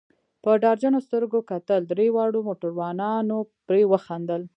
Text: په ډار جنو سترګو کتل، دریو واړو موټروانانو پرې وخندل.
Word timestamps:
په 0.43 0.51
ډار 0.63 0.77
جنو 0.83 0.99
سترګو 1.07 1.39
کتل، 1.49 1.81
دریو 1.85 2.13
واړو 2.15 2.45
موټروانانو 2.47 3.37
پرې 3.67 3.83
وخندل. 3.91 4.41